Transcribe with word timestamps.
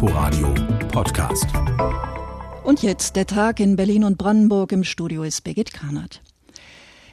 Inforadio 0.00 0.54
Podcast. 0.92 1.46
Und 2.62 2.84
jetzt 2.84 3.16
der 3.16 3.26
Tag 3.26 3.58
in 3.58 3.74
Berlin 3.74 4.04
und 4.04 4.16
Brandenburg. 4.16 4.70
Im 4.70 4.84
Studio 4.84 5.24
ist 5.24 5.42
Birgit 5.42 5.72
Karnert. 5.72 6.22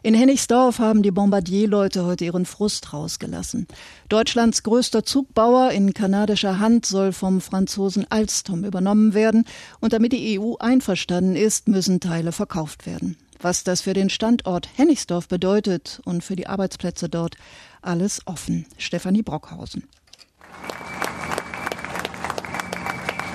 In 0.03 0.13
Hennigsdorf 0.13 0.77
haben 0.77 1.01
die 1.01 1.09
Bombardier-Leute 1.09 2.05
heute 2.05 2.25
ihren 2.25 2.45
Frust 2.45 2.93
rausgelassen. 2.93 3.65
Deutschlands 4.07 4.61
größter 4.61 5.03
Zugbauer 5.03 5.71
in 5.71 5.95
kanadischer 5.95 6.59
Hand 6.59 6.85
soll 6.85 7.11
vom 7.11 7.41
Franzosen 7.41 8.05
Alstom 8.11 8.63
übernommen 8.63 9.15
werden. 9.15 9.45
Und 9.79 9.91
damit 9.93 10.13
die 10.13 10.39
EU 10.39 10.53
einverstanden 10.59 11.35
ist, 11.35 11.67
müssen 11.67 11.99
Teile 11.99 12.31
verkauft 12.31 12.85
werden. 12.85 13.17
Was 13.41 13.63
das 13.63 13.81
für 13.81 13.93
den 13.93 14.11
Standort 14.11 14.69
Hennigsdorf 14.75 15.27
bedeutet 15.27 16.01
und 16.05 16.23
für 16.23 16.35
die 16.35 16.45
Arbeitsplätze 16.45 17.09
dort, 17.09 17.35
alles 17.81 18.21
offen. 18.27 18.67
Stefanie 18.77 19.23
Brockhausen. 19.23 19.87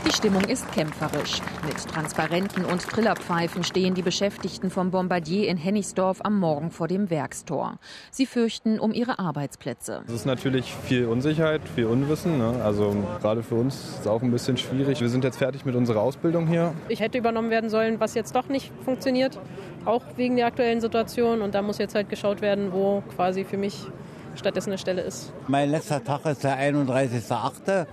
Die 0.07 0.13
Stimmung 0.13 0.45
ist 0.45 0.71
kämpferisch. 0.73 1.43
Mit 1.67 1.77
Transparenten 1.93 2.65
und 2.65 2.81
Trillerpfeifen 2.83 3.63
stehen 3.65 3.95
die 3.95 4.03
Beschäftigten 4.03 4.71
vom 4.71 4.91
Bombardier 4.91 5.49
in 5.49 5.59
Hennigsdorf 5.59 6.21
am 6.23 6.39
Morgen 6.39 6.71
vor 6.71 6.89
dem 6.89 7.11
Werkstor. 7.11 7.79
Sie 8.11 8.25
fürchten 8.25 8.81
um 8.81 8.93
ihre 8.93 9.19
Arbeitsplätze. 9.19 10.03
Es 10.07 10.13
ist 10.13 10.27
natürlich 10.27 10.75
viel 10.85 11.05
Unsicherheit, 11.07 11.61
viel 11.75 11.85
Unwissen. 11.85 12.39
Ne? 12.39 12.63
Also 12.65 12.97
gerade 13.21 13.43
für 13.43 13.57
uns 13.57 13.75
ist 13.75 14.01
es 14.01 14.07
auch 14.07 14.23
ein 14.23 14.31
bisschen 14.31 14.57
schwierig. 14.57 15.01
Wir 15.01 15.11
sind 15.11 15.23
jetzt 15.23 15.37
fertig 15.37 15.67
mit 15.67 15.75
unserer 15.75 16.01
Ausbildung 16.01 16.47
hier. 16.47 16.73
Ich 16.89 17.01
hätte 17.01 17.19
übernommen 17.19 17.51
werden 17.51 17.69
sollen, 17.69 18.01
was 18.01 18.15
jetzt 18.15 18.35
doch 18.35 18.49
nicht 18.49 18.73
funktioniert, 18.85 19.39
auch 19.85 20.03
wegen 20.17 20.37
der 20.37 20.47
aktuellen 20.47 20.81
Situation. 20.81 21.43
Und 21.43 21.55
da 21.55 21.61
muss 21.61 21.77
jetzt 21.79 21.95
halt 21.95 22.09
geschaut 22.09 22.41
werden, 22.41 22.73
wo 22.73 23.03
quasi 23.15 23.45
für 23.45 23.59
mich 23.59 23.87
stattdessen 24.35 24.71
eine 24.71 24.79
Stelle 24.79 25.03
ist. 25.03 25.33
Mein 25.47 25.71
letzter 25.71 26.03
Tag 26.03 26.25
ist 26.27 26.45
der 26.45 26.59
31.8. 26.59 27.87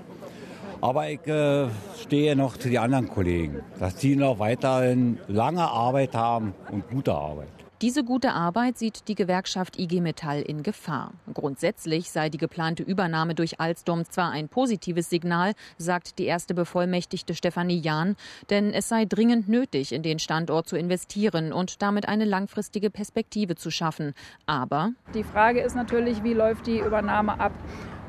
Aber 0.81 1.09
ich 1.09 1.25
äh, 1.25 1.67
stehe 2.01 2.35
noch 2.35 2.57
zu 2.57 2.69
den 2.69 2.77
anderen 2.77 3.09
Kollegen, 3.09 3.61
dass 3.79 3.95
die 3.95 4.15
noch 4.15 4.39
weiterhin 4.39 5.17
lange 5.27 5.63
Arbeit 5.63 6.13
haben 6.13 6.53
und 6.71 6.87
gute 6.89 7.13
Arbeit. 7.13 7.47
Diese 7.83 8.03
gute 8.03 8.33
Arbeit 8.33 8.79
sieht 8.79 9.07
die 9.07 9.13
Gewerkschaft 9.13 9.77
IG 9.77 10.01
Metall 10.01 10.41
in 10.41 10.63
Gefahr. 10.63 11.11
Grundsätzlich 11.31 12.09
sei 12.09 12.27
die 12.29 12.39
geplante 12.39 12.81
Übernahme 12.81 13.35
durch 13.35 13.59
Alstom 13.59 14.03
zwar 14.03 14.31
ein 14.31 14.49
positives 14.49 15.11
Signal, 15.11 15.53
sagt 15.77 16.17
die 16.17 16.25
erste 16.25 16.55
Bevollmächtigte 16.55 17.35
Stefanie 17.35 17.77
Jahn, 17.79 18.15
denn 18.49 18.73
es 18.73 18.89
sei 18.89 19.05
dringend 19.05 19.47
nötig, 19.47 19.91
in 19.93 20.01
den 20.01 20.17
Standort 20.17 20.67
zu 20.67 20.75
investieren 20.75 21.53
und 21.53 21.83
damit 21.83 22.07
eine 22.07 22.25
langfristige 22.25 22.89
Perspektive 22.89 23.55
zu 23.55 23.69
schaffen. 23.69 24.15
Aber 24.47 24.93
die 25.13 25.23
Frage 25.23 25.61
ist 25.61 25.75
natürlich, 25.75 26.23
wie 26.23 26.33
läuft 26.33 26.65
die 26.65 26.79
Übernahme 26.79 27.39
ab? 27.39 27.53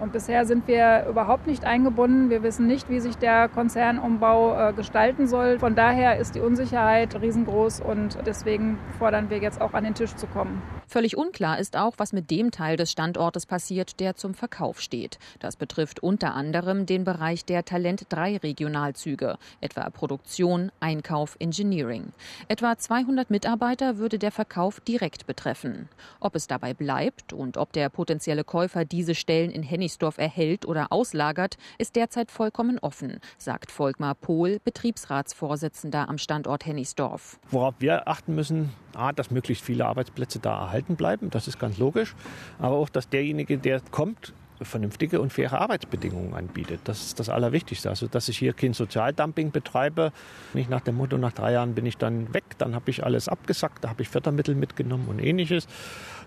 Und 0.00 0.12
bisher 0.12 0.46
sind 0.46 0.68
wir 0.68 1.06
überhaupt 1.08 1.46
nicht 1.46 1.64
eingebunden. 1.64 2.30
Wir 2.30 2.42
wissen 2.42 2.66
nicht, 2.66 2.88
wie 2.88 3.00
sich 3.00 3.16
der 3.16 3.48
Konzernumbau 3.48 4.68
äh, 4.68 4.72
gestalten 4.72 5.26
soll. 5.26 5.58
Von 5.58 5.74
daher 5.74 6.18
ist 6.18 6.34
die 6.34 6.40
Unsicherheit 6.40 7.20
riesengroß 7.20 7.80
und 7.80 8.18
deswegen 8.26 8.78
fordern 8.98 9.30
wir 9.30 9.38
jetzt 9.38 9.60
auch 9.60 9.74
an 9.74 9.84
den 9.84 9.94
Tisch 9.94 10.14
zu 10.14 10.26
kommen. 10.26 10.62
Völlig 10.88 11.18
unklar 11.18 11.58
ist 11.58 11.76
auch, 11.76 11.92
was 11.98 12.14
mit 12.14 12.30
dem 12.30 12.50
Teil 12.50 12.78
des 12.78 12.90
Standortes 12.90 13.44
passiert, 13.44 14.00
der 14.00 14.16
zum 14.16 14.32
Verkauf 14.32 14.80
steht. 14.80 15.18
Das 15.38 15.56
betrifft 15.56 16.02
unter 16.02 16.34
anderem 16.34 16.86
den 16.86 17.04
Bereich 17.04 17.44
der 17.44 17.66
Talent 17.66 18.06
3 18.08 18.38
Regionalzüge, 18.38 19.36
etwa 19.60 19.90
Produktion, 19.90 20.72
Einkauf, 20.80 21.36
Engineering. 21.40 22.14
Etwa 22.48 22.78
200 22.78 23.28
Mitarbeiter 23.28 23.98
würde 23.98 24.18
der 24.18 24.32
Verkauf 24.32 24.80
direkt 24.80 25.26
betreffen. 25.26 25.90
Ob 26.20 26.34
es 26.34 26.46
dabei 26.46 26.72
bleibt 26.72 27.34
und 27.34 27.58
ob 27.58 27.74
der 27.74 27.90
potenzielle 27.90 28.42
Käufer 28.42 28.86
diese 28.86 29.14
Stellen 29.14 29.50
in 29.50 29.62
Hennigsdorf 29.62 30.16
erhält 30.16 30.64
oder 30.64 30.90
auslagert, 30.90 31.58
ist 31.76 31.96
derzeit 31.96 32.30
vollkommen 32.30 32.78
offen, 32.78 33.20
sagt 33.36 33.70
Volkmar 33.70 34.14
Pohl, 34.14 34.58
Betriebsratsvorsitzender 34.64 36.08
am 36.08 36.16
Standort 36.16 36.64
Hennigsdorf. 36.64 37.38
Worauf 37.50 37.74
wir 37.78 38.08
achten 38.08 38.34
müssen, 38.34 38.72
A, 38.94 39.12
dass 39.12 39.30
möglichst 39.30 39.62
viele 39.62 39.84
Arbeitsplätze 39.84 40.38
da 40.38 40.58
erhalten 40.58 40.77
bleiben, 40.86 41.30
das 41.30 41.48
ist 41.48 41.58
ganz 41.58 41.78
logisch, 41.78 42.14
aber 42.58 42.76
auch, 42.76 42.88
dass 42.88 43.08
derjenige, 43.08 43.58
der 43.58 43.80
kommt, 43.90 44.32
vernünftige 44.64 45.20
und 45.20 45.32
faire 45.32 45.60
Arbeitsbedingungen 45.60 46.34
anbietet. 46.34 46.80
Das 46.84 47.00
ist 47.06 47.20
das 47.20 47.28
Allerwichtigste. 47.28 47.88
Also, 47.90 48.06
dass 48.06 48.28
ich 48.28 48.38
hier 48.38 48.52
kein 48.52 48.72
Sozialdumping 48.72 49.50
betreibe. 49.50 50.12
Nicht 50.54 50.70
nach 50.70 50.80
dem 50.80 50.96
Motto, 50.96 51.16
nach 51.18 51.32
drei 51.32 51.52
Jahren 51.52 51.74
bin 51.74 51.86
ich 51.86 51.96
dann 51.96 52.32
weg, 52.34 52.44
dann 52.58 52.74
habe 52.74 52.90
ich 52.90 53.04
alles 53.04 53.28
abgesackt, 53.28 53.84
da 53.84 53.90
habe 53.90 54.02
ich 54.02 54.08
Fördermittel 54.08 54.54
mitgenommen 54.54 55.06
und 55.08 55.20
ähnliches 55.20 55.66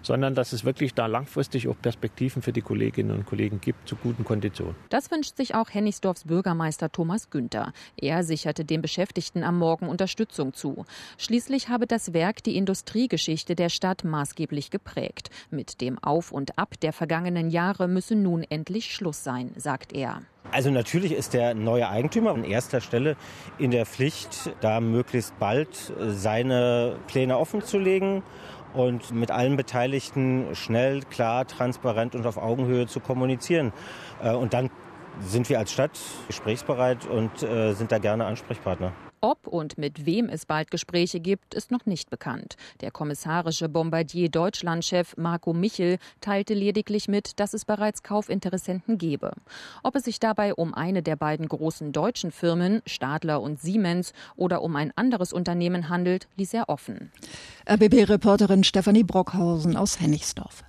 sondern 0.02 0.36
dass 0.36 0.54
es 0.54 0.66
wirklich 0.66 0.94
da 0.94 1.06
langfristig 1.06 1.68
auch 1.68 1.76
Perspektiven 1.82 2.42
für 2.42 2.54
die 2.54 2.62
Kolleginnen 2.62 3.12
und 3.12 3.26
Kollegen 3.26 3.62
gibt 3.62 3.88
zu 3.88 3.96
guten 3.96 4.24
Konditionen. 4.24 4.76
Das 4.90 5.12
wünscht 5.12 5.38
sich 5.38 5.56
auch 5.56 5.70
Hennigsdorfs 5.70 6.26
Bürgermeister 6.26 6.92
Thomas 6.92 7.30
Günther. 7.30 7.74
Er 7.98 8.24
sicherte 8.24 8.66
den 8.66 8.82
Beschäftigten 8.82 9.44
am 9.44 9.58
Morgen 9.58 9.88
Unterstützung 9.88 10.54
zu. 10.54 10.86
Schließlich 11.18 11.70
habe 11.70 11.88
das 11.88 12.14
Werk 12.14 12.44
die 12.44 12.58
Industriegeschichte 12.58 13.56
der 13.56 13.70
Stadt 13.70 14.04
maßgeblich 14.04 14.72
geprägt. 14.72 15.30
Mit 15.50 15.82
dem 15.82 15.98
Auf 16.00 16.32
und 16.32 16.58
Ab 16.58 16.80
der 16.82 16.94
vergangenen 16.94 17.50
Jahre 17.50 17.88
müsse 17.88 18.16
nun 18.16 18.44
endlich 18.44 18.94
Schluss 18.94 19.24
sein, 19.24 19.52
sagt 19.56 19.94
er. 19.94 20.22
Also 20.52 20.70
natürlich 20.70 21.14
ist 21.14 21.34
der 21.34 21.54
neue 21.54 21.88
Eigentümer 21.88 22.32
an 22.32 22.44
erster 22.44 22.82
Stelle 22.82 23.16
in 23.58 23.72
der 23.72 23.86
Pflicht, 23.86 24.52
da 24.60 24.82
möglichst 24.82 25.38
bald 25.40 25.70
seine 26.00 26.98
Pläne 27.08 27.38
offenzulegen 27.38 28.24
und 28.74 29.12
mit 29.14 29.32
allen 29.32 29.58
Beteiligten 29.58 30.48
schnell, 30.54 31.02
klar, 31.02 31.46
transparent 31.48 32.16
und 32.16 32.26
auf 32.26 32.38
Augenhöhe 32.38 32.88
zu 32.88 33.00
kommunizieren. 33.00 33.74
Äh, 34.24 34.34
und 34.34 34.54
dann 34.54 34.70
sind 35.20 35.50
wir 35.50 35.60
als 35.60 35.72
Stadt 35.72 36.00
gesprächsbereit 36.28 37.06
und 37.06 37.44
äh, 37.44 37.74
sind 37.74 37.92
da 37.92 37.98
gerne 37.98 38.26
Ansprechpartner. 38.26 38.94
Ob 39.24 39.46
und 39.46 39.78
mit 39.78 40.08
wem 40.08 40.30
es 40.30 40.48
bald 40.48 40.72
Gespräche 40.72 41.20
gibt, 41.20 41.54
ist 41.54 41.70
noch 41.70 41.86
nicht 41.86 42.10
bekannt. 42.10 42.56
Der 42.82 42.90
kommissarische 42.90 43.70
Bombardier 43.70 44.30
Deutschlandchef 44.30 45.16
Marco 45.16 45.54
Michel 45.54 46.00
teilte 46.22 46.56
lediglich 46.56 47.08
mit, 47.08 47.40
dass 47.40 47.54
es 47.54 47.64
bereits 47.64 48.02
Kaufinteressenten 48.02 48.98
gebe. 48.98 49.34
Ob 49.84 49.96
es 49.96 50.06
sich 50.06 50.20
dabei 50.20 50.56
um 50.56 50.74
eine 50.74 51.04
der 51.04 51.18
beiden 51.18 51.48
großen 51.48 51.92
deutschen 51.92 52.32
Firmen, 52.32 52.82
Stadler 52.88 53.42
und 53.42 53.62
Siemens, 53.62 54.14
oder 54.36 54.64
um 54.64 54.76
ein 54.76 54.92
anderes 54.96 55.34
Unternehmen 55.34 55.88
handelt, 55.88 56.28
ließ 56.38 56.56
er 56.56 56.68
offen. 56.68 57.12
RBB-Reporterin 57.70 58.64
Stefanie 58.64 59.04
Brockhausen 59.04 59.78
aus 59.78 60.00
Hennigsdorf. 60.00 60.64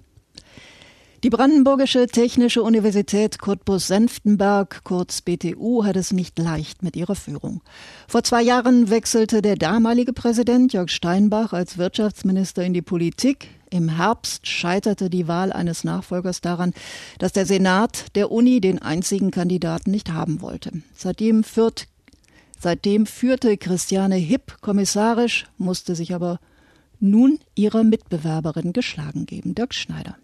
Die 1.23 1.31
Brandenburgische 1.31 2.09
Technische 2.09 2.65
Universität 2.65 3.39
Cottbus-Senftenberg, 3.39 4.83
kurz 4.83 5.21
BTU, 5.21 5.85
hat 5.85 5.95
es 5.95 6.13
nicht 6.13 6.37
leicht 6.37 6.83
mit 6.83 6.97
ihrer 6.97 7.15
Führung. 7.15 7.63
Vor 8.09 8.25
zwei 8.25 8.43
Jahren 8.43 8.91
wechselte 8.91 9.41
der 9.41 9.55
damalige 9.55 10.13
Präsident 10.13 10.73
Jörg 10.73 10.91
Steinbach 10.91 11.53
als 11.53 11.79
Wirtschaftsminister 11.79 12.65
in 12.65 12.75
die 12.75 12.83
Politik. 12.83 13.51
Im 13.71 13.89
Herbst 13.89 14.49
scheiterte 14.49 15.11
die 15.11 15.29
Wahl 15.29 15.53
eines 15.53 15.85
Nachfolgers 15.85 16.41
daran, 16.41 16.75
dass 17.21 17.31
der 17.31 17.47
Senat 17.47 18.17
der 18.17 18.33
Uni 18.33 18.61
den 18.61 18.83
einzigen 18.83 19.31
Kandidaten 19.31 19.93
nicht 19.93 20.13
haben 20.13 20.41
wollte. 20.41 20.73
Seitdem, 20.97 21.45
führt, 21.45 21.87
seitdem 22.59 23.07
führte 23.07 23.57
Christiane 23.59 24.17
Hipp 24.17 24.57
kommissarisch, 24.61 25.47
musste 25.57 25.95
sich 25.95 26.17
aber 26.17 26.41
nun 26.99 27.39
ihrer 27.55 27.85
Mitbewerberin 27.85 28.73
geschlagen 28.73 29.25
geben. 29.25 29.55
Dirk 29.55 29.73
Schneider. 29.73 30.17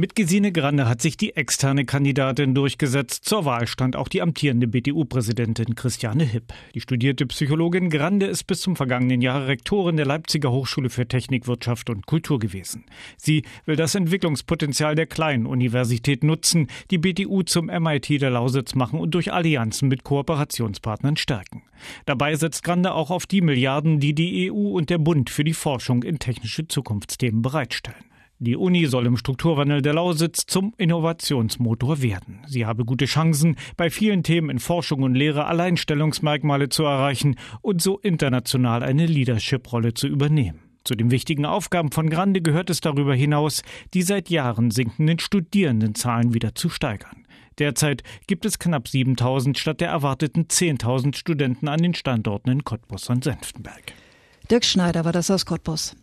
Mit 0.00 0.14
Gesine 0.14 0.50
Grande 0.50 0.88
hat 0.88 1.02
sich 1.02 1.18
die 1.18 1.36
externe 1.36 1.84
Kandidatin 1.84 2.54
durchgesetzt. 2.54 3.26
Zur 3.26 3.44
Wahl 3.44 3.66
stand 3.66 3.96
auch 3.96 4.08
die 4.08 4.22
amtierende 4.22 4.66
BTU-Präsidentin 4.66 5.74
Christiane 5.74 6.24
Hipp. 6.24 6.54
Die 6.74 6.80
studierte 6.80 7.26
Psychologin 7.26 7.90
Grande 7.90 8.24
ist 8.24 8.44
bis 8.44 8.62
zum 8.62 8.76
vergangenen 8.76 9.20
Jahr 9.20 9.46
Rektorin 9.46 9.98
der 9.98 10.06
Leipziger 10.06 10.52
Hochschule 10.52 10.88
für 10.88 11.06
Technik, 11.06 11.46
Wirtschaft 11.46 11.90
und 11.90 12.06
Kultur 12.06 12.38
gewesen. 12.38 12.86
Sie 13.18 13.42
will 13.66 13.76
das 13.76 13.94
Entwicklungspotenzial 13.94 14.94
der 14.94 15.04
kleinen 15.04 15.44
Universität 15.44 16.24
nutzen, 16.24 16.68
die 16.90 16.96
BTU 16.96 17.42
zum 17.42 17.66
MIT 17.66 18.22
der 18.22 18.30
Lausitz 18.30 18.74
machen 18.74 19.00
und 19.00 19.10
durch 19.10 19.34
Allianzen 19.34 19.88
mit 19.88 20.02
Kooperationspartnern 20.02 21.18
stärken. 21.18 21.64
Dabei 22.06 22.36
setzt 22.36 22.64
Grande 22.64 22.94
auch 22.94 23.10
auf 23.10 23.26
die 23.26 23.42
Milliarden, 23.42 24.00
die 24.00 24.14
die 24.14 24.50
EU 24.50 24.70
und 24.70 24.88
der 24.88 24.96
Bund 24.96 25.28
für 25.28 25.44
die 25.44 25.52
Forschung 25.52 26.04
in 26.04 26.18
technische 26.18 26.66
Zukunftsthemen 26.66 27.42
bereitstellen. 27.42 28.09
Die 28.42 28.56
Uni 28.56 28.86
soll 28.86 29.04
im 29.04 29.18
Strukturwandel 29.18 29.82
der 29.82 29.92
Lausitz 29.92 30.46
zum 30.46 30.72
Innovationsmotor 30.78 32.00
werden. 32.00 32.40
Sie 32.46 32.64
habe 32.64 32.86
gute 32.86 33.04
Chancen, 33.04 33.56
bei 33.76 33.90
vielen 33.90 34.22
Themen 34.22 34.48
in 34.48 34.58
Forschung 34.58 35.02
und 35.02 35.14
Lehre 35.14 35.44
Alleinstellungsmerkmale 35.44 36.70
zu 36.70 36.84
erreichen 36.84 37.36
und 37.60 37.82
so 37.82 37.98
international 37.98 38.82
eine 38.82 39.04
Leadership-Rolle 39.04 39.92
zu 39.92 40.06
übernehmen. 40.06 40.58
Zu 40.84 40.94
den 40.94 41.10
wichtigen 41.10 41.44
Aufgaben 41.44 41.92
von 41.92 42.08
Grande 42.08 42.40
gehört 42.40 42.70
es 42.70 42.80
darüber 42.80 43.14
hinaus, 43.14 43.60
die 43.92 44.00
seit 44.00 44.30
Jahren 44.30 44.70
sinkenden 44.70 45.18
Studierendenzahlen 45.18 46.32
wieder 46.32 46.54
zu 46.54 46.70
steigern. 46.70 47.26
Derzeit 47.58 48.04
gibt 48.26 48.46
es 48.46 48.58
knapp 48.58 48.88
7000 48.88 49.58
statt 49.58 49.82
der 49.82 49.90
erwarteten 49.90 50.46
10.000 50.46 51.14
Studenten 51.14 51.68
an 51.68 51.82
den 51.82 51.92
Standorten 51.92 52.48
in 52.48 52.64
Cottbus 52.64 53.10
und 53.10 53.22
Senftenberg. 53.22 53.92
Dirk 54.50 54.64
Schneider 54.64 55.04
war 55.04 55.12
das 55.12 55.30
aus 55.30 55.44
Cottbus. 55.44 55.94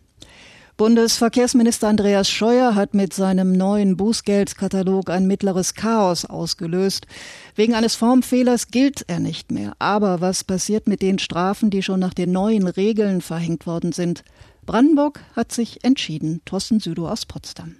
Bundesverkehrsminister 0.78 1.88
Andreas 1.88 2.30
Scheuer 2.30 2.76
hat 2.76 2.94
mit 2.94 3.12
seinem 3.12 3.50
neuen 3.50 3.96
Bußgeldkatalog 3.96 5.10
ein 5.10 5.26
mittleres 5.26 5.74
Chaos 5.74 6.24
ausgelöst. 6.24 7.08
Wegen 7.56 7.74
eines 7.74 7.96
Formfehlers 7.96 8.68
gilt 8.68 9.04
er 9.08 9.18
nicht 9.18 9.50
mehr. 9.50 9.72
Aber 9.80 10.20
was 10.20 10.44
passiert 10.44 10.86
mit 10.86 11.02
den 11.02 11.18
Strafen, 11.18 11.70
die 11.70 11.82
schon 11.82 11.98
nach 11.98 12.14
den 12.14 12.30
neuen 12.30 12.68
Regeln 12.68 13.22
verhängt 13.22 13.66
worden 13.66 13.90
sind? 13.90 14.22
Brandenburg 14.66 15.18
hat 15.34 15.50
sich 15.50 15.82
entschieden. 15.82 16.42
Thorsten 16.44 16.78
Südow 16.78 17.10
aus 17.10 17.26
Potsdam. 17.26 17.74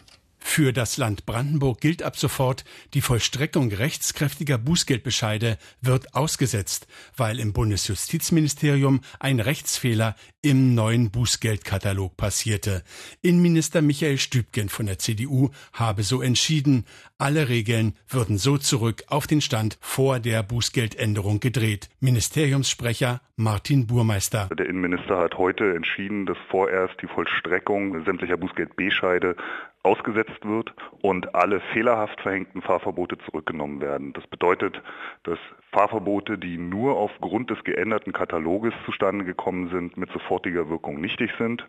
Für 0.59 0.73
das 0.73 0.97
Land 0.97 1.25
Brandenburg 1.25 1.81
gilt 1.81 2.03
ab 2.03 2.17
sofort, 2.17 2.65
die 2.93 3.01
Vollstreckung 3.01 3.71
rechtskräftiger 3.71 4.59
Bußgeldbescheide 4.59 5.57
wird 5.83 6.17
ausgesetzt, 6.17 6.89
weil 7.17 7.39
im 7.39 7.53
Bundesjustizministerium 7.53 9.03
ein 9.21 9.39
Rechtsfehler 9.39 10.17
im 10.43 10.75
neuen 10.75 11.13
Bußgeldkatalog 11.13 12.17
passierte. 12.17 12.83
Innenminister 13.23 13.83
Michael 13.83 14.19
Stübgen 14.19 14.69
von 14.69 14.87
der 14.87 14.99
CDU 14.99 15.51
habe 15.73 16.03
so 16.03 16.23
entschieden, 16.23 16.87
alle 17.19 17.49
Regeln 17.49 17.95
würden 18.09 18.39
so 18.39 18.59
zurück 18.59 19.03
auf 19.09 19.27
den 19.27 19.41
Stand 19.41 19.77
vor 19.81 20.21
der 20.21 20.45
Bußgeldänderung 20.45 21.41
gedreht. 21.41 21.89
Ministeriumssprecher 22.01 23.21
Martin 23.37 23.89
Burmeister. 23.89 24.49
Der 24.57 24.67
Innenminister 24.67 25.19
hat 25.19 25.37
heute 25.37 25.75
entschieden, 25.75 26.27
dass 26.27 26.39
vorerst 26.49 26.95
die 27.03 27.09
Vollstreckung 27.09 28.05
sämtlicher 28.05 28.37
Bußgeld-B-Scheide 28.37 29.35
ausgesetzt 29.83 30.45
wird 30.45 30.73
und 31.03 31.35
alle 31.35 31.61
fehlerhaft 31.73 32.21
verhängten 32.21 32.63
Fahrverbote 32.63 33.19
zurückgenommen 33.19 33.81
werden. 33.81 34.13
Das 34.13 34.27
bedeutet, 34.29 34.81
dass 35.25 35.39
Fahrverbote, 35.73 36.39
die 36.39 36.57
nur 36.57 36.97
aufgrund 36.97 37.51
des 37.51 37.63
geänderten 37.65 38.13
Kataloges 38.13 38.75
zustande 38.85 39.25
gekommen 39.25 39.71
sind, 39.71 39.97
mit 39.97 40.11
sofortiger 40.13 40.69
Wirkung 40.69 41.01
nichtig 41.01 41.31
sind 41.39 41.67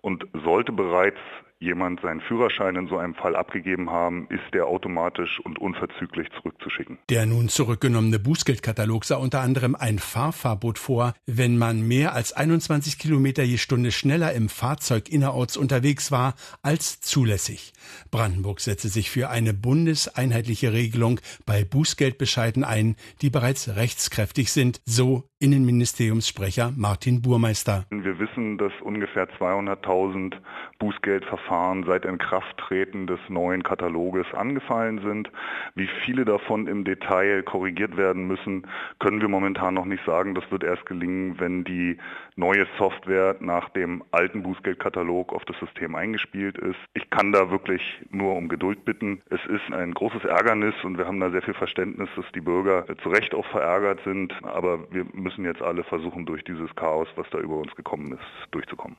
und 0.00 0.26
sollte 0.44 0.72
bereits 0.72 1.18
jemand 1.58 2.00
seinen 2.00 2.20
Führerschein 2.20 2.76
in 2.76 2.86
so 2.86 2.98
einem 2.98 3.14
Fall 3.14 3.34
abgegeben 3.34 3.90
haben, 3.90 4.26
ist 4.28 4.52
der 4.52 4.66
automatisch 4.66 5.40
und 5.40 5.58
unverzüglich 5.58 6.28
zurückzuschicken. 6.32 6.98
Der 7.08 7.24
nun 7.24 7.48
zurückgenommene 7.48 8.18
Bußgeldkatalog 8.18 9.04
sah 9.04 9.16
unter 9.16 9.40
anderem 9.40 9.74
ein 9.74 9.98
Fahrverbot 9.98 10.78
vor, 10.78 11.14
wenn 11.26 11.56
man 11.56 11.86
mehr 11.86 12.12
als 12.12 12.34
21 12.34 12.98
Kilometer 12.98 13.42
je 13.42 13.56
Stunde 13.56 13.90
schneller 13.90 14.32
im 14.32 14.50
Fahrzeug 14.50 15.08
innerorts 15.08 15.56
unterwegs 15.56 16.12
war 16.12 16.34
als 16.62 17.00
zulässig. 17.00 17.72
Brandenburg 18.10 18.60
setzte 18.60 18.88
sich 18.88 19.10
für 19.10 19.30
eine 19.30 19.54
bundeseinheitliche 19.54 20.74
Regelung 20.74 21.20
bei 21.46 21.64
Bußgeldbescheiden 21.64 22.64
ein, 22.64 22.96
die 23.22 23.30
bereits 23.30 23.76
rechtskräftig 23.76 24.52
sind, 24.52 24.82
so 24.84 25.24
Innenministeriumssprecher 25.38 26.72
Martin 26.76 27.22
Burmeister. 27.22 27.84
Wir 27.90 28.18
wissen, 28.18 28.58
dass 28.58 28.72
ungefähr 28.82 29.28
200.000 29.38 30.34
Bußgeldverfahren 30.78 31.45
seit 31.86 32.04
Inkrafttreten 32.04 33.06
des 33.06 33.20
neuen 33.28 33.62
Kataloges 33.62 34.26
angefallen 34.34 35.00
sind. 35.02 35.30
Wie 35.74 35.88
viele 36.04 36.24
davon 36.24 36.66
im 36.66 36.84
Detail 36.84 37.42
korrigiert 37.42 37.96
werden 37.96 38.26
müssen, 38.26 38.66
können 38.98 39.20
wir 39.20 39.28
momentan 39.28 39.74
noch 39.74 39.84
nicht 39.84 40.04
sagen. 40.04 40.34
Das 40.34 40.50
wird 40.50 40.64
erst 40.64 40.86
gelingen, 40.86 41.38
wenn 41.38 41.64
die 41.64 41.98
neue 42.36 42.66
Software 42.78 43.36
nach 43.40 43.68
dem 43.70 44.02
alten 44.10 44.42
Bußgeldkatalog 44.42 45.32
auf 45.32 45.44
das 45.44 45.56
System 45.58 45.94
eingespielt 45.94 46.58
ist. 46.58 46.76
Ich 46.94 47.08
kann 47.10 47.32
da 47.32 47.50
wirklich 47.50 47.82
nur 48.10 48.34
um 48.34 48.48
Geduld 48.48 48.84
bitten. 48.84 49.22
Es 49.30 49.40
ist 49.46 49.72
ein 49.72 49.94
großes 49.94 50.24
Ärgernis 50.24 50.74
und 50.82 50.98
wir 50.98 51.06
haben 51.06 51.20
da 51.20 51.30
sehr 51.30 51.42
viel 51.42 51.54
Verständnis, 51.54 52.08
dass 52.16 52.26
die 52.34 52.40
Bürger 52.40 52.84
zu 53.02 53.08
Recht 53.08 53.34
auch 53.34 53.46
verärgert 53.46 54.00
sind. 54.04 54.34
Aber 54.42 54.90
wir 54.92 55.06
müssen 55.12 55.44
jetzt 55.44 55.62
alle 55.62 55.84
versuchen, 55.84 56.26
durch 56.26 56.44
dieses 56.44 56.74
Chaos, 56.76 57.08
was 57.16 57.26
da 57.30 57.38
über 57.38 57.56
uns 57.56 57.74
gekommen 57.74 58.12
ist, 58.12 58.52
durchzukommen. 58.52 58.96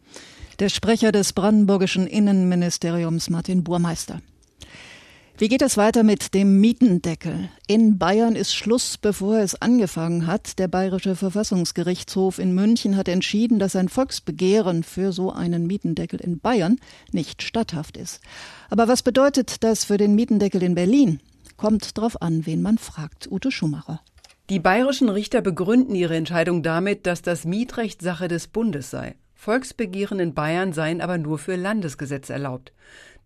Der 0.60 0.70
Sprecher 0.70 1.12
des 1.12 1.34
brandenburgischen 1.34 2.08
Innenministeriums, 2.38 3.32
Martin 3.32 3.64
Burmeister. 3.64 4.22
Wie 5.40 5.48
geht 5.50 5.62
es 5.62 5.78
weiter 5.78 6.04
mit 6.04 6.34
dem 6.34 6.60
Mietendeckel? 6.60 7.50
In 7.68 7.98
Bayern 7.98 8.36
ist 8.36 8.54
Schluss, 8.56 8.98
bevor 8.98 9.40
es 9.40 9.60
angefangen 9.60 10.28
hat. 10.28 10.58
Der 10.60 10.68
Bayerische 10.68 11.16
Verfassungsgerichtshof 11.16 12.40
in 12.40 12.54
München 12.54 12.96
hat 12.96 13.08
entschieden, 13.08 13.60
dass 13.60 13.76
ein 13.76 13.90
Volksbegehren 13.90 14.84
für 14.84 15.12
so 15.12 15.32
einen 15.32 15.68
Mietendeckel 15.68 16.20
in 16.22 16.40
Bayern 16.40 16.78
nicht 17.12 17.42
statthaft 17.42 17.98
ist. 17.98 18.20
Aber 18.70 18.88
was 18.88 19.04
bedeutet 19.04 19.64
das 19.64 19.84
für 19.84 19.98
den 19.98 20.16
Mietendeckel 20.16 20.62
in 20.64 20.76
Berlin? 20.76 21.20
Kommt 21.56 21.98
drauf 21.98 22.22
an, 22.22 22.46
wen 22.46 22.62
man 22.62 22.78
fragt. 22.78 23.28
Ute 23.32 23.52
Schumacher. 23.52 24.02
Die 24.50 24.60
bayerischen 24.60 25.10
Richter 25.10 25.42
begründen 25.42 25.94
ihre 25.96 26.16
Entscheidung 26.16 26.64
damit, 26.64 27.06
dass 27.06 27.22
das 27.22 27.46
Mietrecht 27.46 28.02
Sache 28.02 28.28
des 28.28 28.48
Bundes 28.48 28.92
sei. 28.92 29.16
Volksbegehren 29.38 30.20
in 30.20 30.34
Bayern 30.34 30.74
seien 30.74 31.00
aber 31.00 31.20
nur 31.20 31.38
für 31.38 31.56
Landesgesetze 31.56 32.34
erlaubt. 32.34 32.74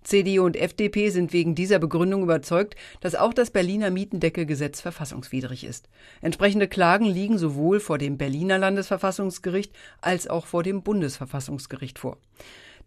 CDU 0.03 0.43
und 0.43 0.57
FDP 0.57 1.09
sind 1.09 1.31
wegen 1.31 1.55
dieser 1.55 1.79
Begründung 1.79 2.23
überzeugt, 2.23 2.75
dass 2.99 3.15
auch 3.15 3.33
das 3.33 3.49
Berliner 3.49 3.91
Mietendeckelgesetz 3.91 4.81
verfassungswidrig 4.81 5.63
ist. 5.63 5.89
Entsprechende 6.21 6.67
Klagen 6.67 7.05
liegen 7.05 7.37
sowohl 7.37 7.79
vor 7.79 7.97
dem 7.97 8.17
Berliner 8.17 8.57
Landesverfassungsgericht 8.57 9.73
als 10.01 10.27
auch 10.27 10.47
vor 10.47 10.63
dem 10.63 10.83
Bundesverfassungsgericht 10.83 11.97
vor. 11.97 12.17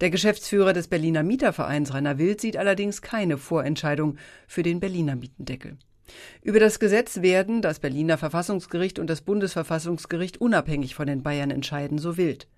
Der 0.00 0.10
Geschäftsführer 0.10 0.72
des 0.72 0.88
Berliner 0.88 1.22
Mietervereins 1.22 1.94
Rainer 1.94 2.18
Wild 2.18 2.40
sieht 2.40 2.56
allerdings 2.56 3.00
keine 3.00 3.38
Vorentscheidung 3.38 4.18
für 4.46 4.62
den 4.62 4.80
Berliner 4.80 5.16
Mietendeckel. 5.16 5.78
Über 6.42 6.60
das 6.60 6.78
Gesetz 6.78 7.22
werden 7.22 7.62
das 7.62 7.78
Berliner 7.78 8.18
Verfassungsgericht 8.18 8.98
und 8.98 9.08
das 9.08 9.22
Bundesverfassungsgericht 9.22 10.40
unabhängig 10.40 10.94
von 10.94 11.06
den 11.06 11.22
Bayern 11.22 11.50
entscheiden, 11.50 11.98
so 11.98 12.16
wild. 12.18 12.48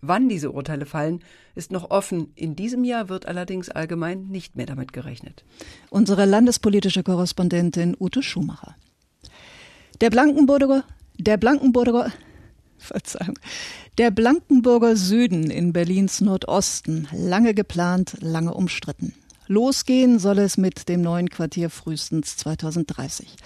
Wann 0.00 0.28
diese 0.28 0.52
Urteile 0.52 0.86
fallen, 0.86 1.20
ist 1.54 1.72
noch 1.72 1.90
offen. 1.90 2.32
In 2.34 2.54
diesem 2.56 2.84
Jahr 2.84 3.08
wird 3.08 3.26
allerdings 3.26 3.68
allgemein 3.70 4.26
nicht 4.26 4.56
mehr 4.56 4.66
damit 4.66 4.92
gerechnet. 4.92 5.44
Unsere 5.90 6.24
landespolitische 6.24 7.02
Korrespondentin 7.02 7.96
Ute 7.98 8.22
Schumacher. 8.22 8.76
Der 10.00 10.10
Blankenburger, 10.10 10.84
der 11.18 11.38
Blankenburger, 11.38 12.12
Verzeihung, 12.78 13.38
der 13.96 14.10
Blankenburger 14.10 14.96
Süden 14.96 15.50
in 15.50 15.72
Berlins 15.72 16.20
Nordosten, 16.20 17.08
lange 17.12 17.54
geplant, 17.54 18.16
lange 18.20 18.52
umstritten. 18.52 19.14
Losgehen 19.48 20.18
soll 20.18 20.38
es 20.38 20.56
mit 20.56 20.88
dem 20.88 21.02
neuen 21.02 21.30
Quartier 21.30 21.70
frühestens 21.70 22.36
2030. 22.36 23.36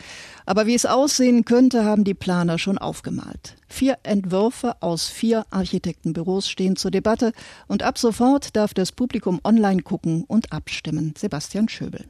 Aber 0.46 0.66
wie 0.66 0.74
es 0.74 0.86
aussehen 0.86 1.44
könnte, 1.44 1.84
haben 1.84 2.04
die 2.04 2.14
Planer 2.14 2.58
schon 2.58 2.78
aufgemalt. 2.78 3.56
Vier 3.68 3.98
Entwürfe 4.02 4.80
aus 4.80 5.08
vier 5.08 5.44
Architektenbüros 5.50 6.48
stehen 6.48 6.76
zur 6.76 6.90
Debatte 6.90 7.32
und 7.68 7.82
ab 7.82 7.98
sofort 7.98 8.56
darf 8.56 8.74
das 8.74 8.92
Publikum 8.92 9.40
online 9.44 9.82
gucken 9.82 10.24
und 10.26 10.52
abstimmen. 10.52 11.14
Sebastian 11.16 11.68
Schöbel. 11.68 12.04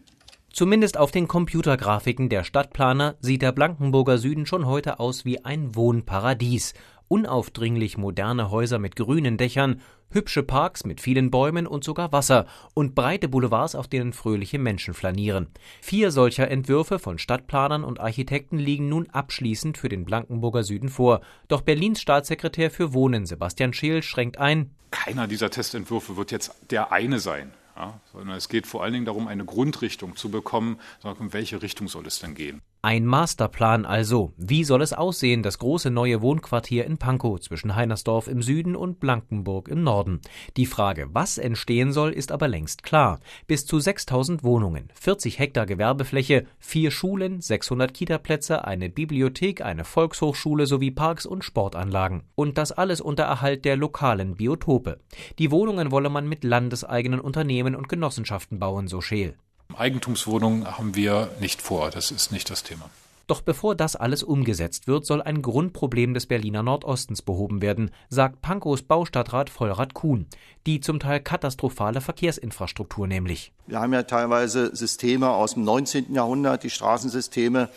Zumindest 0.53 0.97
auf 0.97 1.11
den 1.11 1.29
Computergrafiken 1.29 2.29
der 2.29 2.45
Stadtplaner 2.45 3.15
sieht 3.21 3.43
der 3.43 3.53
Blankenburger 3.53 4.19
Süden 4.19 4.47
schon 4.47 4.67
heute 4.67 4.99
aus 4.99 5.25
wie 5.25 5.45
ein 5.45 5.77
Wohnparadies 5.77 6.75
unaufdringlich 7.11 7.99
moderne 7.99 8.51
Häuser 8.51 8.79
mit 8.79 8.95
grünen 8.95 9.37
Dächern, 9.37 9.81
hübsche 10.11 10.45
Parks 10.45 10.85
mit 10.85 11.01
vielen 11.01 11.31
Bäumen 11.31 11.67
und 11.67 11.83
sogar 11.83 12.13
Wasser 12.13 12.47
und 12.73 12.95
breite 12.95 13.29
Boulevards, 13.29 13.75
auf 13.75 13.89
denen 13.89 14.13
fröhliche 14.13 14.59
Menschen 14.61 14.95
flanieren. 14.95 15.49
Vier 15.83 16.13
solcher 16.13 16.49
Entwürfe 16.49 17.01
von 17.01 17.19
Stadtplanern 17.19 17.83
und 17.83 17.99
Architekten 17.99 18.59
liegen 18.59 18.89
nun 18.89 19.11
abschließend 19.11 19.77
für 19.77 19.89
den 19.89 20.05
Blankenburger 20.05 20.63
Süden 20.63 20.89
vor. 20.89 21.21
Doch 21.49 21.63
Berlins 21.63 22.01
Staatssekretär 22.01 22.71
für 22.71 22.93
Wohnen 22.93 23.27
Sebastian 23.27 23.73
Scheel 23.73 24.03
schränkt 24.03 24.39
ein. 24.39 24.71
Keiner 24.93 25.27
dieser 25.27 25.51
Testentwürfe 25.51 26.17
wird 26.17 26.31
jetzt 26.31 26.55
der 26.71 26.93
eine 26.93 27.19
sein. 27.19 27.53
Ja, 27.77 28.01
sondern 28.13 28.37
es 28.37 28.49
geht 28.49 28.67
vor 28.67 28.85
allen 28.85 28.93
Dingen 28.93 29.07
darum, 29.07 29.27
eine 29.27 29.45
Grundrichtung 29.45 30.15
zu 30.15 30.29
bekommen, 30.29 30.79
in 31.19 31.33
welche 31.33 31.63
Richtung 31.63 31.89
soll 31.89 32.07
es 32.07 32.19
denn 32.19 32.35
gehen. 32.35 32.61
Ein 32.83 33.05
Masterplan 33.05 33.85
also. 33.85 34.33
Wie 34.39 34.65
soll 34.65 34.81
es 34.81 34.95
aussehen, 34.95 35.43
das 35.43 35.59
große 35.59 35.91
neue 35.91 36.23
Wohnquartier 36.23 36.87
in 36.87 36.97
Pankow 36.97 37.39
zwischen 37.39 37.77
Heinersdorf 37.77 38.27
im 38.27 38.41
Süden 38.41 38.75
und 38.75 39.01
Blankenburg 39.01 39.69
im 39.69 39.83
Norden? 39.83 40.23
Die 40.57 40.65
Frage, 40.65 41.11
was 41.13 41.37
entstehen 41.37 41.93
soll, 41.93 42.11
ist 42.11 42.33
aber 42.33 42.49
längst 42.49 42.83
klar. 42.83 43.21
Bis 43.47 43.67
zu 43.67 43.79
6000 43.79 44.45
Wohnungen, 44.45 44.89
40 44.95 45.39
Hektar 45.39 45.67
Gewerbefläche, 45.67 46.47
vier 46.59 46.91
Schulen, 46.91 47.43
600 47.43 47.93
Kitaplätze, 47.93 48.65
eine 48.65 48.89
Bibliothek, 48.89 49.61
eine 49.61 49.85
Volkshochschule 49.85 50.65
sowie 50.65 50.91
Parks 50.91 51.27
und 51.27 51.45
Sportanlagen. 51.45 52.23
Und 52.35 52.57
das 52.57 52.73
alles 52.73 53.03
unter 53.03 53.25
Erhalt 53.25 53.67
der 53.67 53.77
lokalen 53.77 54.37
Biotope. 54.37 55.01
Die 55.39 55.51
Wohnungen 55.51 55.91
wolle 55.91 56.09
man 56.09 56.27
mit 56.27 56.45
landeseigenen 56.45 57.21
Unternehmen 57.21 57.75
und 57.75 57.91
Genossenschaften 57.91 58.59
bauen, 58.59 58.89
so 58.89 59.03
Scheel. 59.03 59.37
Eigentumswohnungen 59.77 60.79
haben 60.79 60.95
wir 60.95 61.31
nicht 61.41 61.63
vor, 61.63 61.91
das 61.91 62.11
ist 62.11 62.33
nicht 62.33 62.51
das 62.51 62.63
Thema. 62.63 62.91
Doch 63.31 63.43
bevor 63.43 63.77
das 63.77 63.95
alles 63.95 64.25
umgesetzt 64.25 64.89
wird, 64.89 65.07
soll 65.07 65.23
ein 65.23 65.41
Grundproblem 65.41 66.15
des 66.15 66.27
Berliner 66.27 66.65
Nordostens 66.65 67.23
behoben 67.23 67.63
werden, 67.63 67.93
sagt 68.09 68.43
Pankows 68.43 68.83
Baustadtrat 68.83 69.51
Vollrad 69.51 69.95
Kuhn. 69.95 70.27
Die 70.67 70.81
zum 70.81 70.99
Teil 70.99 71.21
katastrophale 71.21 72.01
Verkehrsinfrastruktur 72.01 73.07
nämlich. 73.07 73.53
Wir 73.69 73.79
haben 73.79 73.93
ja 73.93 74.03
teilweise 74.03 74.75
Systeme 74.75 75.31
aus 75.31 75.55
dem 75.55 75.63
19. 75.63 76.13
Jahrhundert, 76.13 76.65
die 76.65 76.71
Straßensysteme, 76.71 77.69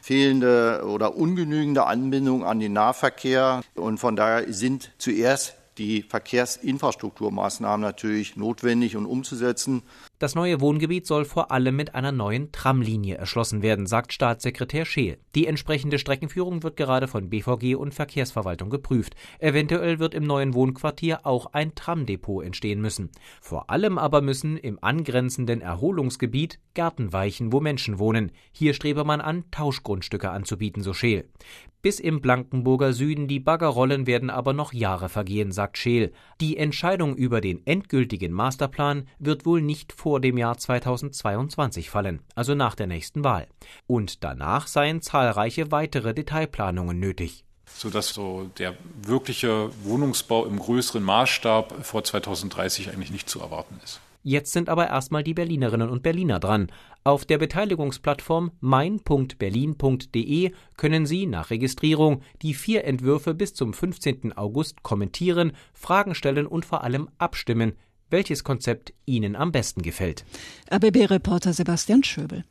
fehlende 0.00 0.84
oder 0.86 1.16
ungenügende 1.16 1.86
Anbindung 1.86 2.44
an 2.44 2.60
den 2.60 2.72
Nahverkehr. 2.72 3.62
Und 3.74 3.98
von 3.98 4.14
daher 4.14 4.52
sind 4.52 4.92
zuerst 4.98 5.56
die 5.80 6.02
Verkehrsinfrastrukturmaßnahmen 6.02 7.80
natürlich 7.80 8.36
notwendig 8.36 8.96
und 8.96 9.06
umzusetzen. 9.06 9.82
Das 10.18 10.34
neue 10.34 10.60
Wohngebiet 10.60 11.06
soll 11.06 11.24
vor 11.24 11.50
allem 11.50 11.74
mit 11.74 11.94
einer 11.94 12.12
neuen 12.12 12.52
Tramlinie 12.52 13.16
erschlossen 13.16 13.62
werden, 13.62 13.86
sagt 13.86 14.12
Staatssekretär 14.12 14.84
Scheel. 14.84 15.16
Die 15.34 15.46
entsprechende 15.46 15.98
Streckenführung 15.98 16.62
wird 16.62 16.76
gerade 16.76 17.08
von 17.08 17.30
BVG 17.30 17.76
und 17.76 17.94
Verkehrsverwaltung 17.94 18.68
geprüft. 18.68 19.14
Eventuell 19.38 19.98
wird 19.98 20.12
im 20.12 20.24
neuen 20.24 20.52
Wohnquartier 20.52 21.24
auch 21.24 21.46
ein 21.54 21.74
Tramdepot 21.74 22.44
entstehen 22.44 22.82
müssen. 22.82 23.08
Vor 23.40 23.70
allem 23.70 23.96
aber 23.96 24.20
müssen 24.20 24.58
im 24.58 24.78
angrenzenden 24.82 25.62
Erholungsgebiet 25.62 26.58
Gärten 26.74 27.14
weichen, 27.14 27.52
wo 27.52 27.60
Menschen 27.60 27.98
wohnen. 27.98 28.32
Hier 28.52 28.74
strebe 28.74 29.04
man 29.04 29.22
an, 29.22 29.44
Tauschgrundstücke 29.50 30.30
anzubieten, 30.30 30.82
so 30.82 30.92
Scheel. 30.92 31.26
Bis 31.82 31.98
im 31.98 32.20
Blankenburger 32.20 32.92
Süden 32.92 33.26
die 33.26 33.40
Baggerrollen 33.40 34.06
werden 34.06 34.28
aber 34.28 34.52
noch 34.52 34.74
Jahre 34.74 35.08
vergehen, 35.08 35.50
sagt 35.50 35.69
Scheel. 35.76 36.12
Die 36.40 36.56
Entscheidung 36.56 37.16
über 37.16 37.40
den 37.40 37.66
endgültigen 37.66 38.32
Masterplan 38.32 39.08
wird 39.18 39.46
wohl 39.46 39.62
nicht 39.62 39.92
vor 39.92 40.20
dem 40.20 40.38
Jahr 40.38 40.56
2022 40.58 41.90
fallen, 41.90 42.20
also 42.34 42.54
nach 42.54 42.74
der 42.74 42.86
nächsten 42.86 43.24
Wahl. 43.24 43.46
Und 43.86 44.24
danach 44.24 44.66
seien 44.66 45.02
zahlreiche 45.02 45.70
weitere 45.70 46.14
Detailplanungen 46.14 46.98
nötig 46.98 47.44
sodass 47.72 48.08
so 48.08 48.50
der 48.58 48.74
wirkliche 49.02 49.70
Wohnungsbau 49.84 50.44
im 50.44 50.58
größeren 50.58 51.02
Maßstab 51.02 51.86
vor 51.86 52.02
2030 52.02 52.90
eigentlich 52.90 53.12
nicht 53.12 53.30
zu 53.30 53.40
erwarten 53.40 53.78
ist. 53.84 54.00
Jetzt 54.22 54.52
sind 54.52 54.68
aber 54.68 54.88
erstmal 54.88 55.22
die 55.22 55.34
Berlinerinnen 55.34 55.88
und 55.88 56.02
Berliner 56.02 56.38
dran. 56.40 56.70
Auf 57.04 57.24
der 57.24 57.38
Beteiligungsplattform 57.38 58.52
mein.berlin.de 58.60 60.52
können 60.76 61.06
Sie 61.06 61.26
nach 61.26 61.50
Registrierung 61.50 62.20
die 62.42 62.52
vier 62.54 62.84
Entwürfe 62.84 63.32
bis 63.32 63.54
zum 63.54 63.72
15. 63.72 64.36
August 64.36 64.82
kommentieren, 64.82 65.52
Fragen 65.72 66.14
stellen 66.14 66.46
und 66.46 66.66
vor 66.66 66.84
allem 66.84 67.08
abstimmen, 67.18 67.72
welches 68.10 68.44
Konzept 68.44 68.92
Ihnen 69.06 69.36
am 69.36 69.52
besten 69.52 69.82
gefällt. 69.82 70.24
RBB-Reporter 70.70 71.52
Sebastian 71.52 72.04
Schöbel. 72.04 72.44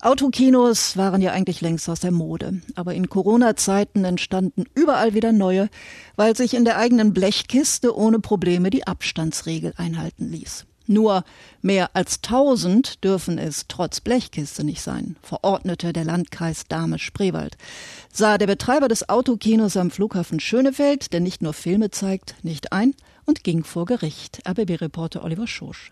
Autokinos 0.00 0.96
waren 0.96 1.22
ja 1.22 1.32
eigentlich 1.32 1.60
längst 1.60 1.88
aus 1.88 2.00
der 2.00 2.10
Mode, 2.10 2.60
aber 2.74 2.94
in 2.94 3.08
Corona-Zeiten 3.08 4.04
entstanden 4.04 4.64
überall 4.74 5.14
wieder 5.14 5.32
neue, 5.32 5.68
weil 6.16 6.36
sich 6.36 6.54
in 6.54 6.64
der 6.64 6.78
eigenen 6.78 7.12
Blechkiste 7.14 7.96
ohne 7.96 8.18
Probleme 8.18 8.70
die 8.70 8.86
Abstandsregel 8.86 9.72
einhalten 9.76 10.30
ließ. 10.30 10.66
Nur 10.86 11.24
mehr 11.62 11.90
als 11.94 12.20
tausend 12.20 13.02
dürfen 13.02 13.38
es 13.38 13.64
trotz 13.66 14.00
Blechkiste 14.00 14.62
nicht 14.62 14.82
sein, 14.82 15.16
verordnete 15.22 15.92
der 15.92 16.04
Landkreis 16.04 16.66
Dahme-Spreewald. 16.68 17.56
Sah 18.12 18.38
der 18.38 18.46
Betreiber 18.46 18.86
des 18.86 19.08
Autokinos 19.08 19.76
am 19.76 19.90
Flughafen 19.90 20.38
Schönefeld, 20.38 21.12
der 21.12 21.20
nicht 21.20 21.42
nur 21.42 21.54
Filme 21.54 21.90
zeigt, 21.90 22.36
nicht 22.44 22.72
ein 22.72 22.94
und 23.24 23.42
ging 23.42 23.64
vor 23.64 23.86
Gericht. 23.86 24.40
RBB-Reporter 24.48 25.24
Oliver 25.24 25.48
Schosch. 25.48 25.90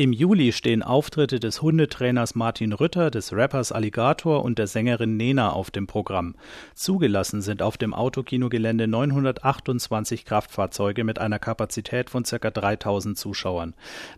Im 0.00 0.12
Juli 0.14 0.52
stehen 0.52 0.82
Auftritte 0.82 1.40
des 1.40 1.60
Hundetrainers 1.60 2.34
Martin 2.34 2.72
Rütter, 2.72 3.10
des 3.10 3.34
Rappers 3.34 3.70
Alligator 3.70 4.42
und 4.42 4.58
der 4.58 4.66
Sängerin 4.66 5.18
Nena 5.18 5.52
auf 5.52 5.70
dem 5.70 5.86
Programm. 5.86 6.36
Zugelassen 6.74 7.42
sind 7.42 7.60
auf 7.60 7.76
dem 7.76 7.92
Autokinogelände 7.92 8.88
928 8.88 10.24
Kraftfahrzeuge 10.24 11.04
mit 11.04 11.18
einer 11.18 11.38
Kapazität 11.38 12.08
von 12.08 12.22
ca. 12.22 12.50
3000 12.50 13.18
Zuschauern. 13.18 13.74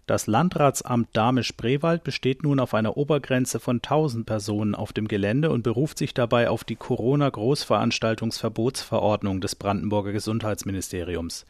Das 0.07 0.29
Landratsamt 0.29 1.09
Dahme-Spreewald 1.15 2.05
besteht 2.05 2.45
nun 2.45 2.61
auf 2.61 2.75
einer 2.75 2.97
Obergrenze 2.97 3.59
von 3.59 3.79
1000 3.79 4.25
Personen 4.25 4.77
auf 4.77 4.93
dem 4.93 5.09
Gelände 5.09 5.51
und 5.51 5.65
beruft 5.65 5.99
sich 5.99 6.15
dabei 6.15 6.49
auf 6.49 6.63
die 6.63 6.77
Corona-Großveranstaltungsverbotsverordnung 6.77 9.41
des 9.41 9.57
Brandenburger 9.57 10.13
Gesundheitsministeriums. 10.13 11.45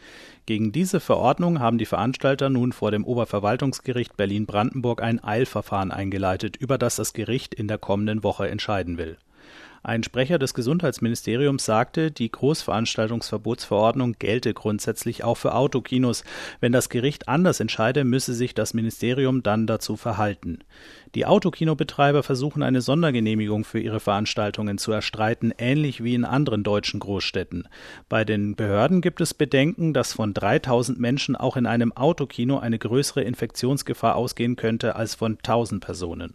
Gegen 0.44 0.72
diese 0.72 0.98
Verordnung 0.98 1.60
haben 1.60 1.78
die 1.78 1.86
Veranstalter 1.86 2.50
nun 2.50 2.72
vor 2.72 2.90
dem 2.90 3.04
Oberverwaltungsgericht 3.04 4.16
Berlin-Brandenburg 4.16 5.00
ein 5.00 5.22
Eilverfahren 5.22 5.92
eingeleitet, 5.92 6.56
über 6.56 6.78
das 6.78 6.96
das 6.96 7.12
Gericht 7.12 7.54
in 7.54 7.68
der 7.68 7.78
kommenden 7.78 8.24
Woche 8.24 8.48
entscheiden 8.48 8.98
will. 8.98 9.18
Ein 9.84 10.04
Sprecher 10.04 10.38
des 10.38 10.54
Gesundheitsministeriums 10.54 11.64
sagte, 11.64 12.12
die 12.12 12.30
Großveranstaltungsverbotsverordnung 12.30 14.14
gelte 14.16 14.54
grundsätzlich 14.54 15.24
auch 15.24 15.34
für 15.34 15.56
Autokinos. 15.56 16.22
Wenn 16.60 16.70
das 16.70 16.88
Gericht 16.88 17.26
anders 17.28 17.58
entscheide, 17.58 18.04
müsse 18.04 18.32
sich 18.32 18.54
das 18.54 18.74
Ministerium 18.74 19.42
dann 19.42 19.66
dazu 19.66 19.96
verhalten. 19.96 20.60
Die 21.16 21.26
Autokinobetreiber 21.26 22.22
versuchen 22.22 22.62
eine 22.62 22.80
Sondergenehmigung 22.80 23.64
für 23.64 23.80
ihre 23.80 23.98
Veranstaltungen 23.98 24.78
zu 24.78 24.92
erstreiten, 24.92 25.52
ähnlich 25.58 26.04
wie 26.04 26.14
in 26.14 26.24
anderen 26.24 26.62
deutschen 26.62 27.00
Großstädten. 27.00 27.66
Bei 28.08 28.24
den 28.24 28.54
Behörden 28.54 29.00
gibt 29.00 29.20
es 29.20 29.34
Bedenken, 29.34 29.94
dass 29.94 30.12
von 30.12 30.32
3000 30.32 31.00
Menschen 31.00 31.34
auch 31.34 31.56
in 31.56 31.66
einem 31.66 31.92
Autokino 31.92 32.60
eine 32.60 32.78
größere 32.78 33.22
Infektionsgefahr 33.22 34.14
ausgehen 34.14 34.54
könnte 34.54 34.94
als 34.94 35.16
von 35.16 35.38
1000 35.38 35.84
Personen. 35.84 36.34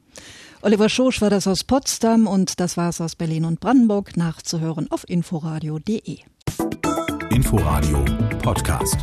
Oliver 0.62 0.90
Schosch 0.90 1.22
war 1.22 1.30
das 1.30 1.48
aus 1.48 1.64
Potsdam 1.64 2.28
und 2.28 2.60
das 2.60 2.78
war 2.78 2.90
es 2.90 3.00
aus 3.00 3.16
Berlin 3.16 3.46
und 3.46 3.60
Brandenburg. 3.60 4.18
Nachzuhören 4.18 4.90
auf 4.92 5.08
inforadio.de. 5.08 6.20
Inforadio 7.30 8.04
Podcast. 8.42 8.98